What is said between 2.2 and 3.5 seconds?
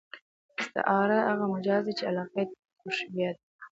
ئې تشبېه يي.